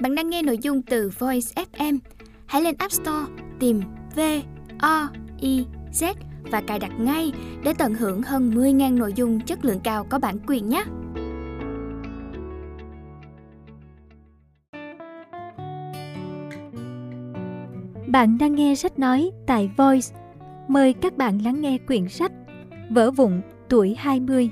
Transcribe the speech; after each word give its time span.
Bạn 0.00 0.14
đang 0.14 0.30
nghe 0.30 0.42
nội 0.42 0.58
dung 0.58 0.82
từ 0.82 1.10
Voice 1.18 1.64
FM. 1.72 1.98
Hãy 2.46 2.62
lên 2.62 2.74
App 2.78 2.92
Store 2.92 3.26
tìm 3.60 3.80
V 4.16 4.20
O 4.78 5.08
I 5.40 5.66
Z 5.92 6.14
và 6.50 6.60
cài 6.60 6.78
đặt 6.78 6.92
ngay 7.00 7.32
để 7.64 7.74
tận 7.78 7.94
hưởng 7.94 8.22
hơn 8.22 8.50
10.000 8.50 8.98
nội 8.98 9.12
dung 9.16 9.40
chất 9.40 9.64
lượng 9.64 9.80
cao 9.84 10.04
có 10.04 10.18
bản 10.18 10.38
quyền 10.46 10.68
nhé. 10.68 10.84
Bạn 18.06 18.38
đang 18.38 18.54
nghe 18.54 18.74
sách 18.74 18.98
nói 18.98 19.30
tại 19.46 19.70
Voice. 19.76 20.16
Mời 20.68 20.92
các 20.92 21.16
bạn 21.16 21.38
lắng 21.38 21.60
nghe 21.60 21.78
quyển 21.78 22.08
sách 22.08 22.32
Vỡ 22.90 23.10
vụn 23.10 23.40
tuổi 23.68 23.94
20. 23.98 24.50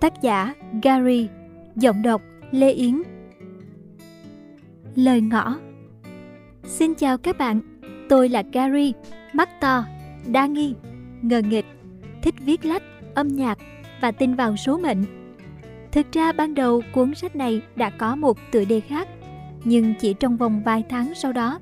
Tác 0.00 0.22
giả 0.22 0.54
Gary, 0.82 1.28
giọng 1.76 2.02
đọc 2.02 2.22
Lê 2.50 2.72
Yến. 2.72 3.02
Lời 4.96 5.20
ngõ 5.20 5.58
Xin 6.64 6.94
chào 6.94 7.18
các 7.18 7.38
bạn, 7.38 7.60
tôi 8.08 8.28
là 8.28 8.42
Gary, 8.52 8.92
mắt 9.32 9.48
to, 9.60 9.84
đa 10.26 10.46
nghi, 10.46 10.74
ngờ 11.22 11.42
nghịch, 11.48 11.64
thích 12.22 12.34
viết 12.40 12.64
lách, 12.64 12.82
âm 13.14 13.28
nhạc 13.28 13.58
và 14.00 14.10
tin 14.10 14.34
vào 14.34 14.56
số 14.56 14.78
mệnh. 14.78 15.04
Thực 15.92 16.12
ra 16.12 16.32
ban 16.32 16.54
đầu 16.54 16.82
cuốn 16.92 17.14
sách 17.14 17.36
này 17.36 17.62
đã 17.76 17.90
có 17.90 18.16
một 18.16 18.38
tựa 18.52 18.64
đề 18.64 18.80
khác, 18.80 19.08
nhưng 19.64 19.94
chỉ 20.00 20.14
trong 20.14 20.36
vòng 20.36 20.62
vài 20.64 20.84
tháng 20.88 21.14
sau 21.14 21.32
đó, 21.32 21.58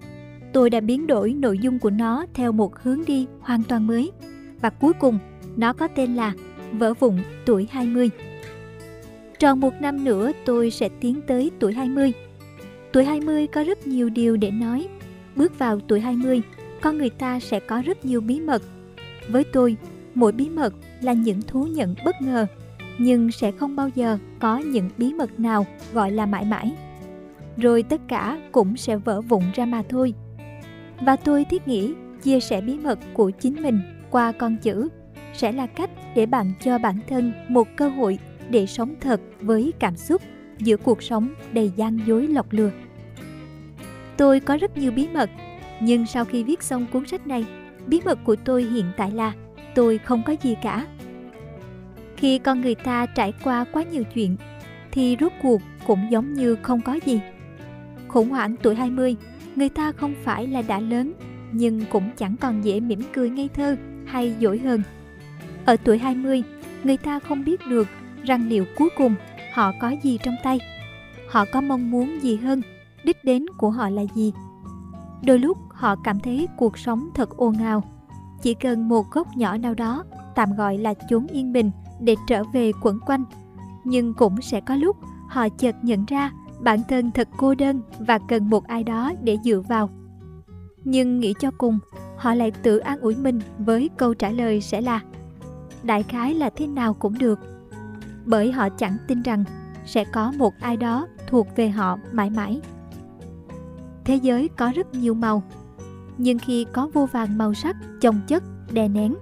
tôi 0.52 0.70
đã 0.70 0.80
biến 0.80 1.06
đổi 1.06 1.32
nội 1.32 1.58
dung 1.58 1.78
của 1.78 1.90
nó 1.90 2.24
theo 2.34 2.52
một 2.52 2.78
hướng 2.82 3.00
đi 3.06 3.26
hoàn 3.40 3.62
toàn 3.62 3.86
mới 3.86 4.12
và 4.60 4.70
cuối 4.70 4.92
cùng 4.92 5.18
nó 5.56 5.72
có 5.72 5.88
tên 5.88 6.14
là 6.14 6.32
Vỡ 6.72 6.94
vụn 6.94 7.18
tuổi 7.46 7.68
20. 7.70 8.10
Tròn 9.38 9.60
một 9.60 9.74
năm 9.80 10.04
nữa 10.04 10.32
tôi 10.44 10.70
sẽ 10.70 10.88
tiến 11.00 11.20
tới 11.26 11.50
tuổi 11.58 11.72
20 11.72 12.12
Tuổi 12.92 13.04
20 13.04 13.46
có 13.46 13.64
rất 13.64 13.86
nhiều 13.86 14.08
điều 14.08 14.36
để 14.36 14.50
nói. 14.50 14.88
Bước 15.36 15.58
vào 15.58 15.80
tuổi 15.80 16.00
20, 16.00 16.42
con 16.80 16.98
người 16.98 17.10
ta 17.10 17.40
sẽ 17.40 17.60
có 17.60 17.82
rất 17.86 18.04
nhiều 18.04 18.20
bí 18.20 18.40
mật. 18.40 18.62
Với 19.28 19.44
tôi, 19.44 19.76
mỗi 20.14 20.32
bí 20.32 20.48
mật 20.48 20.74
là 21.00 21.12
những 21.12 21.42
thú 21.42 21.66
nhận 21.66 21.94
bất 22.04 22.22
ngờ, 22.22 22.46
nhưng 22.98 23.30
sẽ 23.30 23.52
không 23.52 23.76
bao 23.76 23.88
giờ 23.94 24.18
có 24.38 24.58
những 24.58 24.90
bí 24.98 25.12
mật 25.12 25.40
nào 25.40 25.66
gọi 25.92 26.10
là 26.10 26.26
mãi 26.26 26.44
mãi. 26.44 26.72
Rồi 27.56 27.82
tất 27.82 28.00
cả 28.08 28.38
cũng 28.52 28.76
sẽ 28.76 28.96
vỡ 28.96 29.20
vụn 29.20 29.42
ra 29.54 29.66
mà 29.66 29.82
thôi. 29.88 30.14
Và 31.00 31.16
tôi 31.16 31.44
thiết 31.44 31.68
nghĩ 31.68 31.94
chia 32.22 32.40
sẻ 32.40 32.60
bí 32.60 32.78
mật 32.78 32.98
của 33.14 33.30
chính 33.30 33.62
mình 33.62 33.80
qua 34.10 34.32
con 34.32 34.56
chữ 34.56 34.88
sẽ 35.34 35.52
là 35.52 35.66
cách 35.66 35.90
để 36.14 36.26
bạn 36.26 36.52
cho 36.64 36.78
bản 36.78 36.98
thân 37.08 37.32
một 37.48 37.68
cơ 37.76 37.88
hội 37.88 38.18
để 38.50 38.66
sống 38.66 38.94
thật 39.00 39.20
với 39.40 39.72
cảm 39.78 39.96
xúc 39.96 40.22
giữa 40.60 40.76
cuộc 40.76 41.02
sống 41.02 41.34
đầy 41.52 41.72
gian 41.76 41.98
dối 42.06 42.28
lọc 42.28 42.52
lừa. 42.52 42.70
Tôi 44.16 44.40
có 44.40 44.56
rất 44.56 44.76
nhiều 44.76 44.92
bí 44.92 45.08
mật, 45.08 45.30
nhưng 45.80 46.06
sau 46.06 46.24
khi 46.24 46.44
viết 46.44 46.62
xong 46.62 46.86
cuốn 46.92 47.06
sách 47.06 47.26
này, 47.26 47.44
bí 47.86 48.00
mật 48.04 48.18
của 48.24 48.36
tôi 48.36 48.62
hiện 48.62 48.84
tại 48.96 49.10
là 49.10 49.32
tôi 49.74 49.98
không 49.98 50.22
có 50.26 50.34
gì 50.42 50.56
cả. 50.62 50.86
Khi 52.16 52.38
con 52.38 52.60
người 52.60 52.74
ta 52.74 53.06
trải 53.06 53.32
qua 53.44 53.64
quá 53.72 53.82
nhiều 53.82 54.04
chuyện, 54.14 54.36
thì 54.92 55.16
rốt 55.20 55.32
cuộc 55.42 55.62
cũng 55.86 56.10
giống 56.10 56.32
như 56.32 56.56
không 56.62 56.80
có 56.80 56.98
gì. 57.04 57.20
Khủng 58.08 58.28
hoảng 58.28 58.56
tuổi 58.62 58.74
20, 58.74 59.16
người 59.56 59.68
ta 59.68 59.92
không 59.92 60.14
phải 60.24 60.46
là 60.46 60.62
đã 60.62 60.80
lớn, 60.80 61.12
nhưng 61.52 61.82
cũng 61.90 62.10
chẳng 62.16 62.36
còn 62.40 62.64
dễ 62.64 62.80
mỉm 62.80 63.00
cười 63.12 63.30
ngây 63.30 63.48
thơ 63.54 63.76
hay 64.06 64.34
dỗi 64.40 64.58
hơn. 64.58 64.82
Ở 65.64 65.76
tuổi 65.84 65.98
20, 65.98 66.42
người 66.84 66.96
ta 66.96 67.18
không 67.18 67.44
biết 67.44 67.60
được 67.66 67.88
rằng 68.24 68.48
liệu 68.48 68.64
cuối 68.76 68.88
cùng 68.96 69.14
họ 69.52 69.72
có 69.80 69.90
gì 70.02 70.18
trong 70.22 70.34
tay? 70.42 70.58
Họ 71.28 71.44
có 71.52 71.60
mong 71.60 71.90
muốn 71.90 72.22
gì 72.22 72.36
hơn? 72.36 72.62
Đích 73.04 73.24
đến 73.24 73.46
của 73.58 73.70
họ 73.70 73.88
là 73.88 74.02
gì? 74.14 74.32
Đôi 75.22 75.38
lúc 75.38 75.58
họ 75.70 75.96
cảm 76.04 76.20
thấy 76.20 76.48
cuộc 76.56 76.78
sống 76.78 77.08
thật 77.14 77.36
ồn 77.36 77.58
ào. 77.58 77.84
Chỉ 78.42 78.54
cần 78.54 78.88
một 78.88 79.10
góc 79.10 79.36
nhỏ 79.36 79.56
nào 79.56 79.74
đó, 79.74 80.04
tạm 80.34 80.56
gọi 80.56 80.78
là 80.78 80.94
chốn 80.94 81.26
yên 81.26 81.52
bình 81.52 81.70
để 82.00 82.16
trở 82.28 82.44
về 82.44 82.72
quẩn 82.82 83.00
quanh. 83.00 83.24
Nhưng 83.84 84.14
cũng 84.14 84.40
sẽ 84.42 84.60
có 84.60 84.74
lúc 84.74 84.96
họ 85.28 85.48
chợt 85.48 85.76
nhận 85.82 86.04
ra 86.04 86.32
bản 86.60 86.80
thân 86.88 87.10
thật 87.10 87.28
cô 87.36 87.54
đơn 87.54 87.82
và 87.98 88.18
cần 88.18 88.50
một 88.50 88.66
ai 88.66 88.84
đó 88.84 89.12
để 89.22 89.38
dựa 89.44 89.60
vào. 89.68 89.90
Nhưng 90.84 91.20
nghĩ 91.20 91.34
cho 91.40 91.50
cùng, 91.58 91.78
họ 92.16 92.34
lại 92.34 92.50
tự 92.50 92.78
an 92.78 93.00
ủi 93.00 93.16
mình 93.16 93.40
với 93.58 93.90
câu 93.96 94.14
trả 94.14 94.30
lời 94.30 94.60
sẽ 94.60 94.80
là, 94.80 95.00
đại 95.82 96.02
khái 96.02 96.34
là 96.34 96.50
thế 96.50 96.66
nào 96.66 96.94
cũng 96.94 97.18
được 97.18 97.40
bởi 98.24 98.52
họ 98.52 98.68
chẳng 98.68 98.96
tin 99.06 99.22
rằng 99.22 99.44
sẽ 99.84 100.04
có 100.04 100.32
một 100.36 100.54
ai 100.60 100.76
đó 100.76 101.06
thuộc 101.26 101.46
về 101.56 101.68
họ 101.68 101.98
mãi 102.12 102.30
mãi. 102.30 102.60
Thế 104.04 104.14
giới 104.14 104.48
có 104.48 104.72
rất 104.74 104.94
nhiều 104.94 105.14
màu, 105.14 105.42
nhưng 106.18 106.38
khi 106.38 106.66
có 106.72 106.88
vô 106.92 107.06
vàng 107.06 107.38
màu 107.38 107.54
sắc 107.54 107.76
chồng 108.00 108.20
chất, 108.26 108.42
đè 108.72 108.88
nén, 108.88 109.14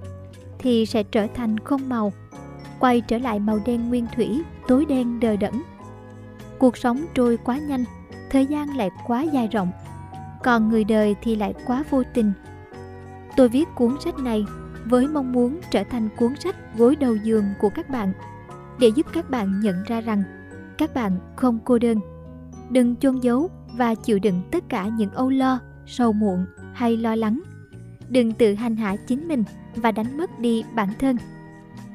thì 0.58 0.86
sẽ 0.86 1.02
trở 1.02 1.26
thành 1.34 1.58
không 1.58 1.88
màu, 1.88 2.12
quay 2.78 3.00
trở 3.00 3.18
lại 3.18 3.40
màu 3.40 3.58
đen 3.66 3.88
nguyên 3.88 4.06
thủy, 4.16 4.42
tối 4.68 4.84
đen 4.84 5.20
đờ 5.20 5.36
đẫn. 5.36 5.52
Cuộc 6.58 6.76
sống 6.76 7.04
trôi 7.14 7.36
quá 7.36 7.58
nhanh, 7.58 7.84
thời 8.30 8.46
gian 8.46 8.76
lại 8.76 8.90
quá 9.06 9.22
dài 9.22 9.48
rộng, 9.48 9.70
còn 10.44 10.68
người 10.68 10.84
đời 10.84 11.16
thì 11.22 11.36
lại 11.36 11.54
quá 11.66 11.84
vô 11.90 12.02
tình. 12.14 12.32
Tôi 13.36 13.48
viết 13.48 13.68
cuốn 13.74 13.96
sách 14.00 14.18
này 14.18 14.44
với 14.84 15.06
mong 15.06 15.32
muốn 15.32 15.60
trở 15.70 15.84
thành 15.90 16.08
cuốn 16.16 16.34
sách 16.36 16.56
gối 16.76 16.96
đầu 16.96 17.16
giường 17.16 17.44
của 17.60 17.68
các 17.68 17.90
bạn 17.90 18.12
để 18.78 18.88
giúp 18.88 19.06
các 19.12 19.30
bạn 19.30 19.60
nhận 19.60 19.82
ra 19.82 20.00
rằng 20.00 20.22
các 20.78 20.94
bạn 20.94 21.18
không 21.36 21.58
cô 21.64 21.78
đơn. 21.78 21.98
Đừng 22.70 22.96
chôn 22.96 23.20
giấu 23.20 23.50
và 23.76 23.94
chịu 23.94 24.18
đựng 24.18 24.42
tất 24.50 24.64
cả 24.68 24.88
những 24.88 25.10
âu 25.10 25.30
lo, 25.30 25.58
sầu 25.86 26.12
muộn 26.12 26.46
hay 26.74 26.96
lo 26.96 27.14
lắng. 27.14 27.40
Đừng 28.08 28.32
tự 28.32 28.54
hành 28.54 28.76
hạ 28.76 28.96
chính 29.06 29.28
mình 29.28 29.44
và 29.76 29.92
đánh 29.92 30.16
mất 30.16 30.38
đi 30.38 30.64
bản 30.74 30.88
thân. 30.98 31.16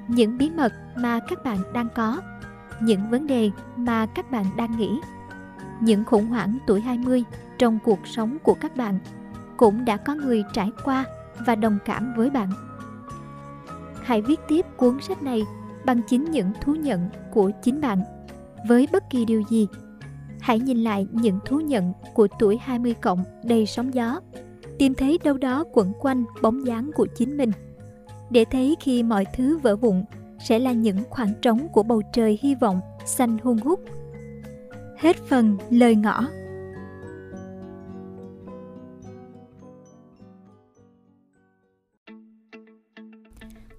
Những 0.07 0.37
bí 0.37 0.49
mật 0.49 0.73
mà 0.97 1.19
các 1.29 1.43
bạn 1.43 1.57
đang 1.73 1.87
có, 1.95 2.21
những 2.81 3.09
vấn 3.09 3.27
đề 3.27 3.51
mà 3.77 4.05
các 4.05 4.31
bạn 4.31 4.45
đang 4.57 4.77
nghĩ, 4.77 4.99
những 5.81 6.03
khủng 6.03 6.27
hoảng 6.27 6.57
tuổi 6.67 6.81
20 6.81 7.23
trong 7.57 7.79
cuộc 7.83 7.99
sống 8.07 8.37
của 8.43 8.53
các 8.53 8.75
bạn 8.75 8.99
cũng 9.57 9.85
đã 9.85 9.97
có 9.97 10.15
người 10.15 10.43
trải 10.53 10.71
qua 10.83 11.05
và 11.45 11.55
đồng 11.55 11.77
cảm 11.85 12.13
với 12.17 12.29
bạn. 12.29 12.49
Hãy 14.03 14.21
viết 14.21 14.39
tiếp 14.47 14.65
cuốn 14.77 15.01
sách 15.01 15.23
này 15.23 15.43
bằng 15.85 16.01
chính 16.07 16.25
những 16.31 16.51
thú 16.61 16.75
nhận 16.75 17.09
của 17.31 17.51
chính 17.61 17.81
bạn. 17.81 17.99
Với 18.67 18.87
bất 18.91 19.09
kỳ 19.09 19.25
điều 19.25 19.43
gì, 19.49 19.67
hãy 20.39 20.59
nhìn 20.59 20.77
lại 20.77 21.07
những 21.11 21.39
thú 21.45 21.59
nhận 21.59 21.93
của 22.13 22.27
tuổi 22.39 22.57
20 22.57 22.93
cộng 22.93 23.23
đầy 23.43 23.65
sóng 23.65 23.93
gió, 23.93 24.19
tìm 24.79 24.93
thấy 24.93 25.19
đâu 25.23 25.37
đó 25.37 25.63
quẩn 25.73 25.93
quanh 25.99 26.23
bóng 26.41 26.67
dáng 26.67 26.91
của 26.95 27.07
chính 27.15 27.37
mình. 27.37 27.51
Để 28.29 28.45
thấy 28.45 28.75
khi 28.79 29.03
mọi 29.03 29.25
thứ 29.35 29.57
vỡ 29.57 29.75
vụn 29.75 30.03
sẽ 30.39 30.59
là 30.59 30.71
những 30.71 30.97
khoảng 31.09 31.33
trống 31.41 31.67
của 31.73 31.83
bầu 31.83 32.01
trời 32.13 32.39
hy 32.41 32.55
vọng 32.55 32.81
xanh 33.05 33.37
hung 33.43 33.57
hút. 33.57 33.79
Hết 34.97 35.15
phần 35.15 35.57
lời 35.69 35.95
ngõ 35.95 36.27